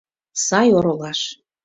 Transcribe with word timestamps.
Сай 0.45 0.67
оролаш! 0.77 1.19